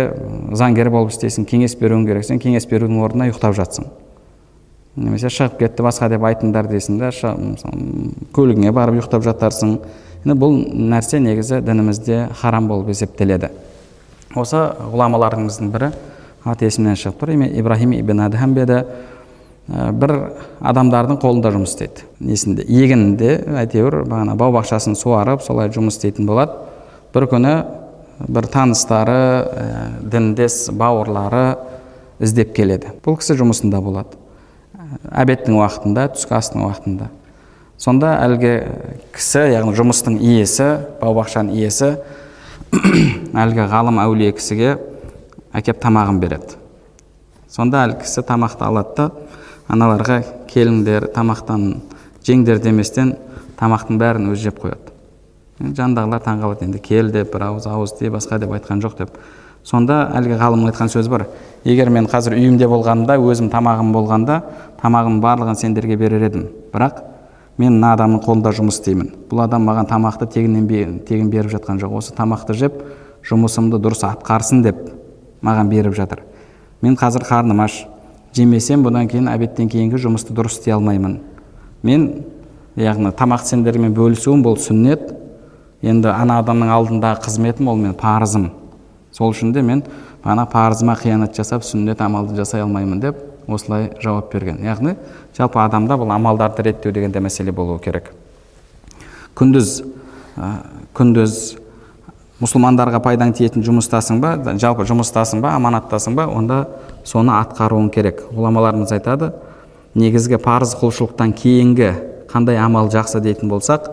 заңгер 0.58 0.90
болып 0.92 1.14
істейсің 1.14 1.48
кеңес 1.48 1.76
беруің 1.80 2.06
керек 2.10 2.26
сен 2.28 2.42
кеңес 2.44 2.68
берудің 2.68 3.00
орнына 3.06 3.30
ұйықтап 3.30 3.56
жатсың. 3.56 3.88
Немесе 5.00 5.30
шығып 5.32 5.60
кетті 5.62 5.86
басқа 5.86 6.10
деп 6.12 6.26
айтыңдар 6.28 6.68
дейсің 6.68 7.00
да 7.00 7.12
көлігіңе 8.36 8.74
барып 8.76 9.00
ұйықтап 9.00 9.24
жатарсың. 9.24 9.78
Енді 10.26 10.36
бұл 10.36 10.58
нәрсе 10.92 11.22
негізі 11.24 11.62
дінімізде 11.64 12.26
харам 12.42 12.68
болып 12.68 12.90
есептеледі 12.92 13.54
осы 14.36 14.60
ғұламаларымыздың 14.92 15.72
бірі 15.72 15.94
аты 16.46 16.68
есімнен 16.68 16.98
шығып 17.00 17.22
тұр 17.22 17.32
ибраһим 17.48 17.96
ибн 17.98 18.26
адхамбеда 18.26 18.84
бір 19.70 20.14
адамдардың 20.60 21.20
қолында 21.22 21.54
жұмыс 21.54 21.74
істейді. 21.74 22.06
Несінде 22.20 22.66
егінінде 22.68 23.32
әйтеуір 23.62 24.04
бағана 24.10 24.36
бау 24.38 24.54
бақшасын 24.56 24.98
суарып 24.98 25.44
солай 25.46 25.70
жұмыс 25.74 25.98
істейтін 25.98 26.28
болады. 26.30 26.58
Бір 27.14 27.28
күні 27.32 27.54
бір 28.28 28.48
таныстары 28.52 29.16
ә, 29.16 29.68
діндес 30.04 30.68
бауырлары 30.76 31.58
іздеп 32.20 32.52
келеді. 32.56 32.94
Бұл 33.06 33.20
кісі 33.20 33.38
жұмысында 33.40 33.80
болады. 33.84 34.20
Әбеттің 35.14 35.56
уақытында 35.60 36.08
түскі 36.16 36.36
астың 36.40 36.66
уақытында. 36.66 37.10
Сонда 37.80 38.18
әлгі 38.26 38.54
кісі 39.16 39.46
яғни 39.54 39.76
жұмыстың 39.78 40.18
иесі 40.20 40.68
бау 41.00 41.16
бақшаның 41.16 41.56
иесі 41.56 41.94
әлгі 43.44 43.70
ғалым 43.72 44.02
әулие 44.04 44.34
кісіге 44.36 44.76
әкеп 45.56 45.80
тамағын 45.86 46.20
береді. 46.20 46.58
Сонда 47.50 47.86
әлгі 47.88 48.04
кісі 48.04 48.26
тамақты 48.28 48.68
алады 48.68 48.96
да 48.98 49.08
аналарға 49.72 50.20
келіңдер 50.52 51.08
тамақтан 51.16 51.70
жеңдер 52.26 52.60
деместен 52.62 53.16
тамақтың 53.62 54.02
бәрін 54.02 54.34
өзі 54.34 54.50
жеп 54.50 54.60
қояды. 54.66 54.89
Жанындағылар 55.60 56.24
таңқалады 56.24 56.66
енді. 56.68 56.80
Кел 56.80 57.12
деп 57.12 57.34
бір 57.34 57.50
ауыз 57.50 57.68
ауыз 57.68 57.94
тие 58.00 58.10
басқа 58.12 58.40
деп 58.40 58.54
айтқан 58.56 58.82
жоқ 58.84 58.98
деп. 58.98 59.18
Сонда 59.64 60.06
әлгі 60.16 60.38
ғалымның 60.40 60.72
айтқан 60.72 60.90
сөзі 60.92 61.12
бар. 61.12 61.26
Егер 61.68 61.90
мен 61.92 62.08
қазір 62.08 62.38
үйімде 62.38 62.68
болғанымда 62.72 63.18
өзім 63.20 63.50
тамағым 63.52 63.92
болғанда 63.94 64.40
тамағымның 64.82 65.20
барлығын 65.24 65.60
сендерге 65.60 65.98
берер 66.00 66.24
едім. 66.30 66.48
Бірақ 66.72 67.04
мен 67.60 67.76
мына 67.76 67.92
адамның 67.98 68.24
қолында 68.24 68.54
жұмыс 68.56 68.80
істеймін. 68.80 69.12
Бұл 69.30 69.44
адам 69.44 69.68
маған 69.68 69.90
тамақты 69.92 70.30
тегіннен 70.32 71.02
тегін 71.06 71.30
беріп 71.30 71.52
жатқан 71.52 71.84
жоқ. 71.84 71.98
Осы 72.00 72.16
тамақты 72.16 72.56
жеп 72.56 72.80
жұмысымды 73.28 73.82
дұрыс 73.84 74.06
атқарсын 74.08 74.64
деп 74.64 74.80
маған 75.44 75.70
беріп 75.70 75.96
жатыр. 76.00 76.24
Мен 76.82 76.96
қазір 76.96 77.28
қарным 77.28 77.60
аш. 77.66 77.84
Жемесем 78.34 78.86
бұдан 78.86 79.10
кейін 79.12 79.28
обедтен 79.28 79.68
кейінгі 79.68 80.00
жұмысты 80.00 80.32
дұрыс 80.38 80.60
істей 80.60 80.74
алмаймын. 80.76 81.20
Мен 81.84 82.24
яғни 82.80 83.12
тамақты 83.12 83.56
сендермен 83.56 83.96
бөлісуім 83.98 84.44
бұл 84.46 84.56
сүннет 84.62 85.19
енді 85.82 86.12
ана 86.12 86.40
адамның 86.44 86.72
алдындағы 86.74 87.24
қызметім 87.28 87.70
ол 87.72 87.78
мен 87.80 87.94
парызым. 87.98 88.50
Сол 89.12 89.32
үшін 89.32 89.54
де 89.54 89.62
мен 89.62 89.84
ана 90.24 90.46
парызыма 90.46 90.96
қиянат 91.00 91.36
жасап 91.38 91.64
сүннет 91.64 92.02
амалды 92.02 92.36
жасай 92.36 92.62
алмаймын 92.62 93.00
деп 93.00 93.22
осылай 93.48 93.92
жауап 94.02 94.34
берген. 94.34 94.60
Яғни 94.64 94.96
жалпы 95.38 95.60
адамда 95.64 95.98
бұл 95.98 96.12
амалдарды 96.14 96.64
реттеу 96.68 96.92
деген 96.92 97.12
де 97.12 97.20
мәселе 97.20 97.52
болуы 97.52 97.80
керек. 97.80 98.12
Күндіз 99.36 99.82
ә, 100.38 100.52
күндіз 100.94 101.38
мұсылмандарға 102.40 103.02
пайдаң 103.04 103.34
тиетін 103.36 103.64
жұмыстасың 103.66 104.20
ба 104.24 104.36
жалпы 104.60 104.86
жұмыстасың 104.88 105.42
ба 105.44 105.56
аманаттасың 105.58 106.16
ба 106.16 106.28
онда 106.28 106.66
соны 107.04 107.34
атқаруың 107.40 107.90
керек. 107.96 108.26
Ғұламаларымыз 108.36 108.94
айтады 108.96 109.34
негізгі 109.96 110.40
парыз 110.44 110.76
құлшылықтан 110.80 111.34
кейінгі 111.36 111.94
қандай 112.32 112.60
амал 112.62 112.92
жақсы 112.94 113.20
дейтін 113.24 113.50
болсақ 113.50 113.90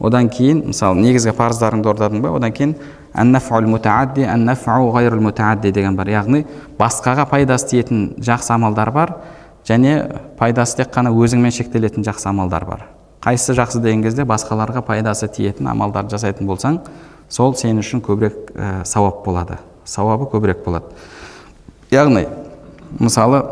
одан 0.00 0.30
кейін 0.32 0.62
мысалы 0.70 1.00
негізгі 1.04 1.34
парыздарыңды 1.36 1.90
орындадың 1.90 2.22
ба? 2.24 2.32
Одан 2.36 2.52
кейін 2.56 2.74
деген 5.72 5.96
бар. 5.96 6.08
Яғни 6.08 6.44
басқаға 6.78 7.26
пайдасы 7.28 7.68
тиетін 7.74 8.14
жақсы 8.18 8.54
амалдар 8.54 8.90
бар 8.90 9.14
және 9.68 10.22
пайдасы 10.38 10.80
тек 10.80 10.92
қана 10.94 11.12
өзіңмен 11.12 11.52
шектелетін 11.52 12.06
жақсы 12.06 12.28
амалдар 12.30 12.64
бар. 12.64 12.86
Қайсысы 13.20 13.56
жақсы 13.58 13.82
деген 13.84 14.02
кезде 14.02 14.24
басқаларға 14.24 14.82
пайдасы 14.86 15.28
тиетін 15.28 15.68
амалдарды 15.68 16.16
жасайтын 16.16 16.48
болсаң 16.48 16.80
сол 17.28 17.54
сен 17.54 17.78
үшін 17.78 18.00
көбірек 18.00 18.54
ә, 18.54 18.84
сауап 18.84 19.24
болады. 19.24 19.58
Сауабы 19.84 20.30
көбірек 20.32 20.64
болады. 20.64 20.94
Яғни 21.90 22.24
мысалы 22.98 23.42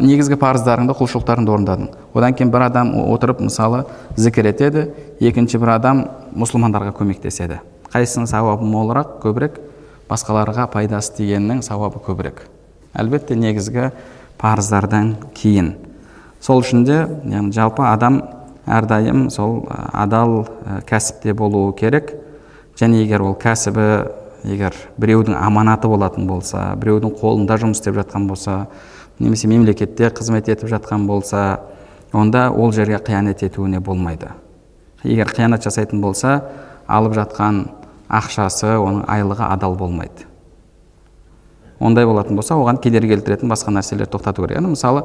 негізгі 0.00 0.38
парыздарыңды 0.40 0.96
құлшылықтарыңды 0.96 1.52
орындадың. 1.52 1.90
Одан 2.14 2.34
кейін 2.34 2.50
бір 2.52 2.66
адам 2.68 2.94
отырып 3.00 3.40
мысалы 3.40 3.84
зікір 4.16 4.50
етеді 4.52 4.86
екінші 5.20 5.58
бір 5.58 5.74
адам 5.76 6.04
мұсылмандарға 6.36 6.92
көмектеседі. 6.98 7.60
Қайсысының 7.92 8.28
сауабы 8.30 8.66
молырақ 8.68 9.18
көбірек 9.22 9.60
басқаларға 10.10 10.66
пайдасы 10.72 11.16
тигеннің 11.18 11.62
сауабы 11.64 12.00
көбірек. 12.04 12.44
Әлбетте 12.92 13.36
негізгі 13.36 13.90
парыздардан 14.40 15.16
кейін. 15.34 15.74
Сол 16.40 16.60
үшін 16.60 16.84
де 16.84 17.06
жалпы 17.54 17.86
адам 17.88 18.22
әрдайым 18.66 19.28
сол 19.30 19.66
адал 19.92 20.46
кәсіпте 20.88 21.34
болуы 21.34 21.72
керек. 21.78 22.12
Және 22.76 23.02
егер 23.04 23.22
ол 23.22 23.36
кәсібі 23.36 23.86
егер 24.48 24.74
біреудің 24.98 25.36
аманаты 25.38 25.88
болатын 25.88 26.26
болса 26.26 26.72
біреудің 26.80 27.12
қолында 27.20 27.58
жұмыс 27.62 27.78
істеп 27.78 27.98
жатқан 28.00 28.26
болса 28.26 28.66
немесе 29.20 29.48
мемлекетте 29.48 30.08
қызмет 30.10 30.48
етіп 30.50 30.70
жатқан 30.72 31.06
болса 31.06 31.60
онда 32.12 32.50
ол 32.50 32.72
жерге 32.72 32.98
қиянат 32.98 33.42
етуіне 33.42 33.80
болмайды. 33.80 34.28
Егер 35.04 35.28
қиянат 35.32 35.64
жасайтын 35.64 36.00
болса 36.00 36.42
алып 36.86 37.14
жатқан 37.16 37.64
ақшасы 38.08 38.76
оның 38.76 39.06
айлығы 39.08 39.48
адал 39.48 39.74
болмайды. 39.76 40.28
Ондай 41.80 42.06
болатын 42.06 42.36
болса 42.36 42.54
оған 42.54 42.78
кедергі 42.78 43.16
келтіретін 43.16 43.50
басқа 43.50 43.72
нәрселерді 43.74 44.12
тоқтату 44.12 44.44
керек. 44.44 44.60
Яғни 44.60 44.74
мысалы 44.76 45.02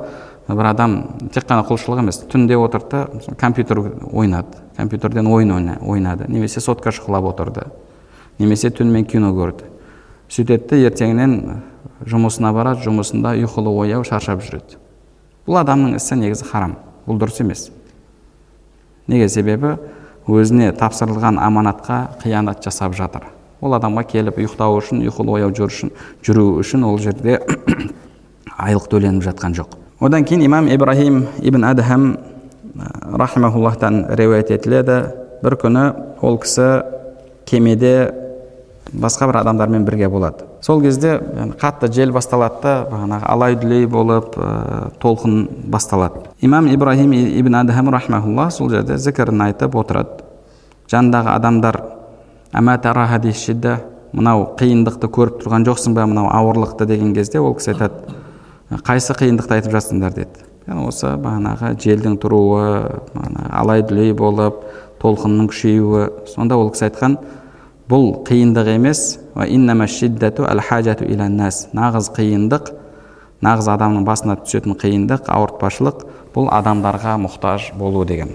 бір 0.48 0.68
адам 0.70 0.98
тек 1.34 1.48
қана 1.48 1.64
құлшылық 1.66 2.04
емес 2.04 2.20
түнде 2.30 2.58
отырды 2.60 2.90
да 2.92 3.36
компьютер 3.40 3.82
ойнады 4.12 4.62
компьютерден 4.78 5.28
ойын 5.28 5.78
ойнады 5.82 6.28
немесе 6.28 6.62
сотка 6.62 6.94
шұқылап 6.94 7.32
отырды 7.32 7.66
немесе 8.38 8.70
түнімен 8.70 9.08
кино 9.10 9.32
көрді. 9.34 9.72
Сөйтеді 10.30 10.84
ертеңінен 10.86 11.64
жұмысына 12.06 12.54
барады 12.54 12.86
жұмысында 12.86 13.34
ұйқылы 13.42 13.74
ояу 13.82 14.04
шаршап 14.06 14.44
жүреді. 14.46 14.78
Бұл 15.48 15.64
адамның 15.64 15.96
ісі 15.98 16.20
негізі 16.20 16.46
харам. 16.46 16.76
Бұл 17.08 17.20
дұрыс 17.22 17.42
емес. 17.42 17.70
Неге 19.08 19.30
себебі 19.32 19.78
өзіне 20.28 20.74
тапсырылған 20.76 21.40
аманатқа 21.40 22.20
қиянат 22.22 22.64
жасап 22.66 22.96
жатыр. 22.98 23.30
Ол 23.62 23.74
адамға 23.74 24.04
келіп 24.12 24.42
ұйықтау 24.44 24.78
үшін 24.82 25.02
ұйқылы 25.08 25.38
ояу 25.40 25.54
жүру 25.56 25.72
үшін, 25.72 25.94
жүру 26.22 26.48
үшін 26.62 26.84
ол 26.86 27.00
жерде 27.02 27.40
айлық 28.68 28.90
төленіп 28.92 29.24
жатқан 29.26 29.56
жоқ. 29.58 29.78
Одан 30.00 30.28
кейін 30.28 30.44
имам 30.46 30.68
ибраһим 30.68 31.26
ибн 31.42 31.64
адхам 31.64 32.18
рахимахуллахтан 33.14 34.06
риуаят 34.10 34.52
етіледі. 34.52 35.00
Бір 35.42 35.56
күні 35.58 35.88
ол 36.22 36.38
кісі 36.42 36.84
кемеде 37.46 38.27
басқа 38.94 39.28
бір 39.28 39.42
адамдармен 39.42 39.86
бірге 39.86 40.10
болады. 40.10 40.46
Сол 40.62 40.82
кезде 40.82 41.18
қатты 41.60 41.92
жел 41.94 42.12
басталады 42.12 42.62
да 42.64 42.88
бағанағы 42.92 43.26
алай 43.28 43.56
дүлей 43.56 43.88
болып 43.88 44.38
ә, 44.38 44.92
толқын 45.02 45.48
басталады. 45.66 46.28
Имам 46.42 46.68
ибраһим 46.68 47.14
ибн 47.14 47.56
адхам 47.56 47.90
рахмаулла 47.90 48.50
сол 48.52 48.70
жерде 48.70 48.98
зікірін 48.98 49.42
айтып 49.50 49.76
отырады. 49.76 50.24
Жанындағы 50.92 51.36
адамдар 51.36 51.82
мынау 54.14 54.46
қиындықты 54.58 55.10
көріп 55.12 55.42
тұрған 55.44 55.66
жоқсың 55.68 55.96
ба 55.98 56.06
мынау 56.08 56.30
ауырлықты? 56.32 56.86
деген 56.88 57.14
кезде 57.14 57.40
ол 57.40 57.56
кісі 57.58 57.74
айтады 57.74 58.16
қайсы 58.88 59.14
қиындықты 59.14 59.58
айтып 59.58 59.74
жатсыңдар? 59.76 60.14
деді. 60.16 60.46
Яғни 60.68 60.88
осы 60.88 61.14
бағанағы 61.22 61.74
желдің 61.84 62.18
тұруы 62.24 62.64
алай 63.52 63.84
дүлей 63.84 64.14
болып 64.14 64.64
толқынның 65.02 65.52
күшеюі 65.52 66.08
сонда 66.34 66.58
ол 66.58 66.72
кісі 66.72 66.88
айтқан 66.90 67.18
бұл 67.88 68.24
қиындық 68.28 68.68
емес. 68.76 69.20
Нағыз 71.78 72.10
қиындық 72.18 72.74
нағыз 73.46 73.70
адамның 73.70 74.06
басына 74.08 74.36
түсетін 74.42 74.76
қиындық 74.82 75.30
ауыртпашылық 75.32 76.04
бұл 76.36 76.50
адамдарға 76.58 77.16
мұқтаж 77.22 77.72
болу 77.78 78.04
деген. 78.06 78.34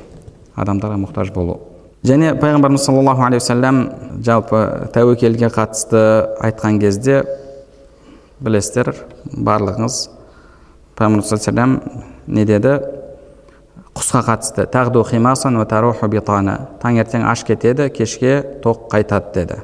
Адамдарға 0.57 1.01
мұқтаж 1.05 1.33
болу. 1.35 1.59
Және 2.07 2.33
пайғамбарымыз 2.39 2.87
саллаллаху 2.87 3.23
алейхи 3.27 3.43
уассалам 3.43 3.83
жалпы 4.27 4.89
тәуекелге 4.95 5.51
қатысты 5.55 6.01
айтқан 6.43 6.81
кезде 6.83 7.23
білесіздер 8.43 8.95
барлығыңыз 9.37 10.01
пайғамбарымыз 10.99 11.79
не 12.27 12.45
деді? 12.45 13.02
Құсқа 14.03 14.21
қатысты. 14.27 14.67
Таңертең 16.83 17.23
аш 17.31 17.45
кетеді 17.47 17.89
кешке 17.95 18.43
тоқ 18.63 18.89
қайтады 18.91 19.33
деді. 19.35 19.59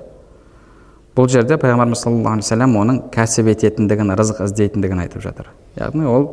Бұл 1.18 1.26
жерде 1.26 1.59
пайғамбарымыз 1.59 1.99
саллаллаху 1.99 2.37
алейхи 2.37 2.47
вассалам 2.47 2.76
оның 2.78 3.00
кәсіп 3.11 3.49
ететіндігін 3.50 4.14
рызық 4.14 4.45
іздейтіндігін 4.45 5.02
айтып 5.02 5.25
жатыр. 5.25 5.49
Яғни 5.75 6.07
ол 6.07 6.28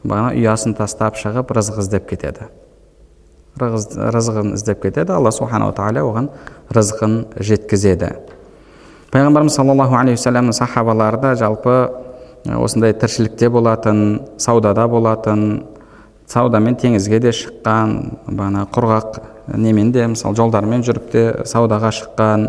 бағана 0.00 0.32
ұясын 0.32 0.72
тастап 0.78 1.18
шығып 1.20 1.52
рызық 1.52 1.82
іздеп 1.82 2.08
кетеді. 2.08 2.48
Рызығын 3.60 4.54
іздеп 4.56 4.80
кетеді 4.86 5.12
алла 5.12 5.32
субханала 5.34 5.74
тағала 5.76 6.06
оған 6.08 6.30
рызқын 6.72 7.18
жеткізеді. 7.36 8.14
Пайғамбарымыз 9.12 9.58
саллаллаху 9.58 9.98
алейхи 10.00 10.16
вассаламның 10.22 10.56
сахабалары 10.56 11.20
да 11.20 11.34
жалпы 11.36 11.76
осындай 12.56 12.94
тіршілікте 12.96 13.50
болатын 13.52 14.22
саудада 14.38 14.88
болатын 14.88 15.66
саудамен 16.30 16.76
теңізге 16.78 17.18
де 17.22 17.32
шыққан 17.34 17.94
бағана 18.28 18.66
құрғақ 18.70 19.18
немен 19.58 19.90
де 19.92 20.06
мысалы 20.06 20.38
жолдармен 20.38 20.84
жүріп 20.86 21.08
те 21.10 21.24
саудаға 21.48 21.90
шыққан 21.96 22.46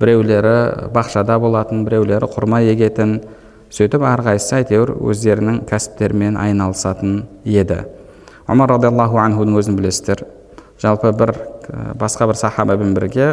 біреулері 0.00 0.90
бақшада 0.94 1.38
болатын 1.42 1.82
біреулері 1.86 2.28
құрма 2.30 2.60
егетін 2.68 3.18
сөйтіп 3.72 4.04
әрқайсысы 4.06 4.60
әйтеуір 4.60 4.92
өздерінің 5.10 5.64
кәсіптерімен 5.66 6.36
айналысатын 6.38 7.24
еді. 7.44 7.82
Омар 8.46 8.70
радиаллаху 8.76 9.18
анхудың 9.18 9.56
өзін 9.58 9.78
білесіздер. 9.80 10.22
Жалпы 10.82 11.10
бір 11.16 11.32
басқа 11.98 12.28
бір 12.30 12.38
сахабамен 12.38 12.94
бірге 12.94 13.32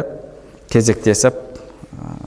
кезектесіп 0.72 1.38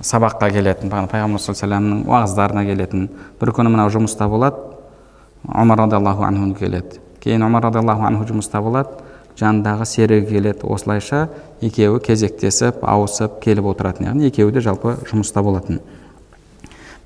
сабаққа 0.06 0.54
келетін 0.54 0.94
бағана 0.94 1.12
пайғамбар 1.12 1.44
саллаллаху 1.44 2.08
уағыздарына 2.08 2.64
келетін 2.70 3.10
бір 3.42 3.52
күні 3.58 3.74
мынау 3.74 3.92
жұмыста 3.92 4.30
болады. 4.32 4.64
Омар 5.48 5.84
радиаллаху 5.84 6.24
анху 6.24 6.54
келеді. 6.56 7.02
Кейін 7.24 7.46
омар 7.48 7.68
радиаллаху 7.68 8.08
анху 8.08 8.28
жұмыста 8.32 8.62
болады 8.62 9.04
жанындағы 9.38 9.86
серігі 9.86 10.32
келеді 10.32 10.66
осылайша. 10.66 11.28
Екеуі 11.62 12.02
кезектесіп 12.02 12.82
ауысып 12.82 13.40
келіп 13.44 13.70
отыратын. 13.74 14.10
Яғни 14.10 14.32
екеуі 14.32 14.54
де 14.54 14.66
жалпы 14.66 14.98
жұмыста 15.12 15.44
болатын 15.46 15.82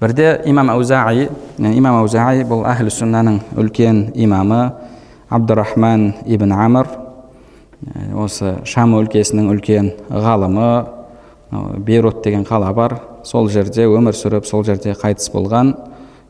бірде 0.02 0.42
имам 0.46 0.70
аузаи 0.70 1.30
имам 1.60 2.00
аузаи 2.00 2.42
бұл 2.50 2.64
әхлі 2.66 2.90
сүннаның 2.90 3.38
үлкен 3.62 4.00
имамы 4.18 4.72
абдурахман 5.30 6.08
ибн 6.26 6.56
амр. 6.58 6.88
Осы 8.18 8.56
шам 8.66 8.96
өлкесінің 8.98 9.52
үлкен 9.54 9.92
ғалымы 10.10 10.72
бейрут 11.86 12.24
деген 12.24 12.48
қала 12.50 12.74
бар. 12.74 12.98
Сол 13.24 13.50
жерде 13.50 13.86
өмір 13.86 14.18
сүріп 14.18 14.50
сол 14.50 14.66
жерде 14.66 14.96
қайтыс 14.98 15.30
болған. 15.34 15.76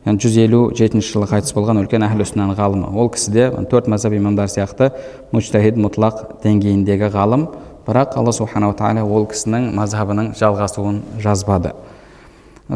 Яғни 0.02 0.18
жүз 0.18 0.36
елу 0.42 0.60
жетінші 0.74 1.12
жылы 1.14 1.28
қайтыс 1.30 1.54
болған 1.54 1.78
үлкен 1.84 2.02
әхлі 2.02 2.26
сүннаның 2.26 2.56
ғалымы 2.58 2.88
ол 2.98 3.10
кісі 3.14 3.32
де 3.34 3.44
төрт 3.70 3.86
мазхаб 3.90 4.16
имамдары 4.16 4.50
сияқты 4.50 4.90
муджтахид 5.30 5.78
мұтлақ 5.78 6.42
деңгейіндегі 6.42 7.10
ғалым. 7.14 7.46
Бірақ 7.86 8.16
алла 8.18 8.32
субханала 8.34 8.74
тағала 8.78 9.06
ол 9.06 9.26
кісінің 9.30 9.72
мазхабының 9.74 10.32
жалғасуын 10.38 11.00
жазбады. 11.22 11.72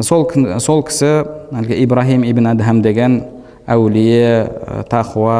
Сол, 0.03 0.27
сол 0.63 0.83
кісі 0.87 1.11
әлгі 1.55 1.77
ибраһим 1.83 2.25
ибн 2.27 2.51
адхам 2.51 2.81
деген 2.83 3.21
әулие 3.67 4.83
тақуа 4.91 5.37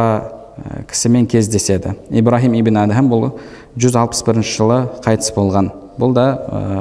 кісімен 0.88 1.28
кездеседі. 1.28 1.96
Ибраһим 2.12 2.56
ибн 2.60 2.84
адхам 2.84 3.12
бұл 3.12 3.30
161 3.76 4.44
жылы 4.44 4.80
қайтыс 5.04 5.36
болған. 5.36 5.72
Бұл 6.00 6.16
да 6.16 6.28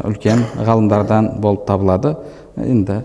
үлкен 0.06 0.42
ғалымдардан 0.62 1.36
болып 1.42 1.66
табылады. 1.66 2.16
Енді 2.56 3.02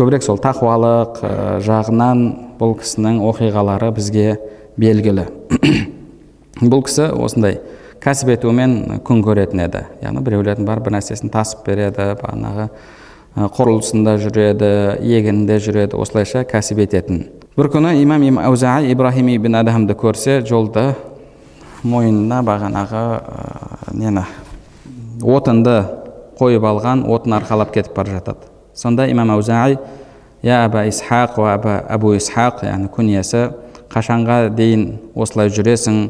көбірек 0.00 0.24
сол 0.24 0.38
тақуалық 0.40 1.18
жағынан 1.60 2.20
бұл 2.56 2.70
кісінің 2.80 3.18
оқиғалары 3.28 3.90
бізге 3.92 4.38
белгілі. 4.80 5.26
Бұл 6.72 6.86
кісі 6.86 7.10
осындай 7.20 7.58
кәсіп 8.00 8.30
етумен 8.32 9.00
күн 9.04 9.20
көретін 9.24 9.60
еді. 9.66 9.82
Яғни 10.00 10.22
біреулердің 10.24 10.64
бар 10.68 10.80
бір 10.80 10.94
нәрсесін 10.96 11.32
тасып 11.32 11.66
береді 11.68 12.14
бағанағы 12.20 12.68
құрылысында 13.58 14.16
жүреді 14.22 14.70
егінінде 15.04 15.58
жүреді 15.60 16.00
осылайша 16.00 16.46
кәсіп 16.48 16.80
ететін. 16.86 17.26
Бір 17.58 17.68
күні 17.74 17.92
имам 18.00 18.40
аузаи 18.40 18.88
ибраһим 18.94 19.28
ибн 19.34 19.60
адамды 19.60 19.96
көрсе 20.00 20.40
жолда 20.48 20.94
мойнына 21.84 22.40
бағанағы 22.48 23.04
нені 24.00 24.24
отынды 25.20 25.82
қойып 26.40 26.64
алған 26.72 27.04
отын 27.04 27.36
арқалап 27.40 27.74
кетіп 27.76 27.96
бара 27.96 28.16
жатады 28.16 28.49
сонда 28.79 29.07
имам 29.11 29.31
аузаи 29.31 29.77
я 30.43 30.65
аба 30.65 30.85
исхақ 30.87 31.39
уа 31.39 31.53
аба 31.53 31.77
абу 31.89 32.13
исхақ 32.15 32.63
яғни 32.65 32.89
күниясы 32.91 33.51
қашанға 33.89 34.49
дейін 34.55 34.85
осылай 35.15 35.49
жүресің 35.49 36.09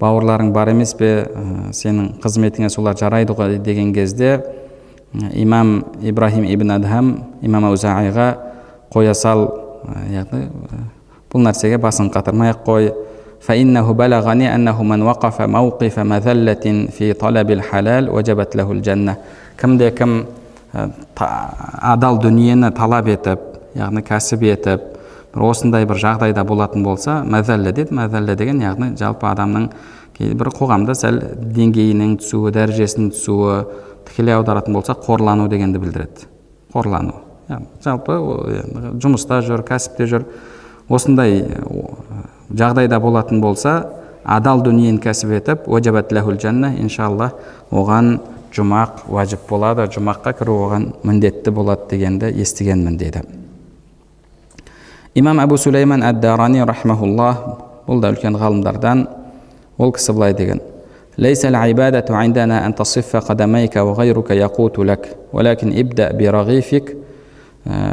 бауырларың 0.00 0.52
бар 0.52 0.72
емес 0.72 0.94
пе 0.94 1.26
сенің 1.72 2.16
қызметіңе 2.22 2.70
солар 2.70 2.96
жарайды 2.96 3.32
ғой 3.32 3.58
деген 3.58 3.92
кезде 3.94 4.42
имам 5.32 5.84
ибраһим 6.02 6.44
ибн 6.44 6.70
адхам 6.78 7.12
имам 7.42 7.70
аузаиға 7.70 8.28
қоя 8.92 9.14
сал 9.14 9.48
яғни 10.10 10.48
бұл 11.32 11.44
нәрсеге 11.46 11.78
басын 11.78 12.10
қатырмай 12.10 12.54
ақ 12.54 12.64
қой 12.66 12.92
فإنه 13.46 13.92
بلغني 13.92 14.54
أنه 14.54 14.82
من 14.82 15.02
وقف 15.02 15.42
موقف 15.42 15.98
مذلة 15.98 16.64
في 16.90 17.12
طلب 17.12 17.50
الحلال 17.50 18.10
وجبت 18.10 18.56
له 18.56 18.72
الجنة 18.72 19.14
кімде 19.56 19.90
кім 19.90 20.26
адал 20.73 22.19
дүниені 22.23 22.71
талап 22.75 23.07
етіп 23.11 23.47
яғни 23.75 24.03
кәсіп 24.07 24.43
етіп 24.47 24.85
бір 25.33 25.45
осындай 25.47 25.85
бір 25.87 25.99
жағдайда 25.99 26.43
болатын 26.47 26.83
болса 26.83 27.21
мәзәллә 27.27 27.73
дейді. 27.75 27.95
Мәзәллә 27.95 28.35
деген 28.39 28.61
яғни 28.63 28.91
жалпы 28.99 29.27
адамның 29.31 29.69
бір 30.19 30.51
қоғамда 30.55 30.95
сәл 30.95 31.19
деңгейінің 31.55 32.17
түсуі 32.21 32.51
дәрежесінің 32.55 33.11
түсуі 33.15 33.61
тікелей 34.07 34.35
аударатын 34.35 34.75
болса 34.75 34.95
қорлану 34.95 35.47
дегенді 35.49 35.79
білдіреді. 35.79 36.27
Қорлану. 36.73 37.15
Жалпы 37.83 38.17
жұмыста 39.01 39.41
жүр 39.47 39.63
кәсіпте 39.67 40.07
жүр. 40.07 40.27
Осындай 40.91 41.45
жағдайда 42.51 42.99
болатын 42.99 43.41
болса 43.41 43.93
адал 44.23 44.61
дүниені 44.63 44.99
кәсіп 45.01 45.31
етіп 45.39 45.67
иншалла 45.67 47.31
оған 47.71 48.19
жұмақ 48.56 49.06
уәжіп 49.12 49.48
болады 49.48 49.88
жұмаққа 49.94 50.32
кіру 50.38 50.56
оған 50.66 50.86
міндетті 51.06 51.52
болады 51.54 51.90
дегенді 51.90 52.30
естігенмін 52.42 52.96
дейді 53.00 53.24
имам 55.14 55.42
әбу 55.44 55.58
сулейман 55.58 56.04
әд 56.06 56.20
дарани 56.20 56.64
рахмаулла 56.64 57.32
бұл 57.86 58.00
да 58.00 58.14
үлкен 58.14 58.38
ғалымдардан 58.38 59.06
ол 59.78 59.92
кісі 59.92 60.12
былай 60.16 60.34
деген 60.34 60.60
ليس 61.18 61.44
العبادة 61.44 62.04
عندنا 62.16 62.66
أن 62.66 62.74
تصف 62.74 63.16
قدميك 63.16 63.76
وغيرك 63.76 64.30
يقوت 64.30 64.78
لك 64.78 65.16
ولكن 65.32 65.78
ابدأ 65.78 66.12
برغيفك 66.12 66.96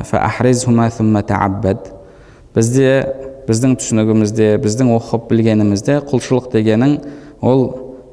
فأحرزهما 0.03 0.89
ثم 0.89 1.19
تعبد 1.19 1.77
бізде 2.53 2.89
біздің 3.47 3.77
түсінігімізде 3.81 4.47
біздің 4.61 4.91
оқып 4.93 5.23
білгенімізде 5.31 5.95
құлшылық 6.05 6.51
дегенің 6.53 6.91
ол 7.41 7.63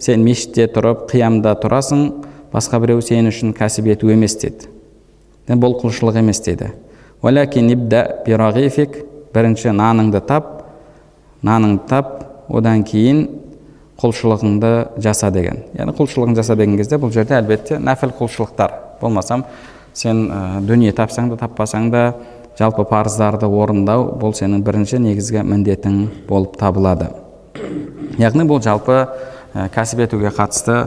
сен 0.01 0.25
мешітте 0.25 0.65
тұрып 0.73 1.03
қиямда 1.11 1.53
тұрасың 1.61 2.07
басқа 2.56 2.80
біреу 2.80 3.04
сен 3.04 3.28
үшін 3.28 3.52
кәсіп 3.56 3.92
ету 3.92 4.10
емес 4.14 4.38
деді. 4.40 4.70
Бұл 5.52 5.76
құлшылық 5.82 6.22
емес 6.24 6.40
деді. 6.46 6.72
Бірінші 9.36 9.74
наныңды 9.76 10.22
тап 10.24 10.46
наныңды 11.44 11.90
тап 11.90 12.12
одан 12.48 12.86
кейін 12.88 13.26
құлшылығыңды 14.00 15.02
жаса 15.04 15.28
деген. 15.36 15.66
Яғни 15.76 15.96
құлшылығын 15.98 16.38
жаса 16.40 16.56
деген 16.56 16.78
кезде 16.80 17.00
бұл 17.02 17.12
жерде 17.12 17.36
әлбетте 17.36 17.82
нәпіл 17.84 18.14
құлшылықтар. 18.16 18.72
Болмасам 19.02 19.44
сен 19.94 20.30
ә, 20.32 20.62
дүние 20.64 20.94
тапсаң 20.96 21.34
да 21.34 21.40
таппасаң 21.44 21.90
да 21.92 22.06
жалпы 22.60 22.86
парыздарды 22.88 23.48
орындау 23.48 24.14
бұл 24.22 24.36
сенің 24.36 24.64
бірінші 24.64 25.00
негізгі 25.04 25.44
міндетің 25.44 26.02
болып 26.30 26.56
табылады. 26.60 27.10
Яғни 28.20 28.48
бұл 28.48 28.64
жалпы 28.64 29.02
ә, 29.04 29.68
кәсіп 29.76 30.06
етуге 30.08 30.32
қатысты 30.36 30.86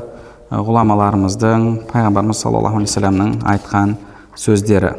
ғұламаларымыздың 0.49 1.65
пайғамбарымыз 1.91 2.41
саллаллаху 2.41 2.81
вассаламның 2.81 3.35
айтқан 3.53 3.99
сөздері. 4.33 4.95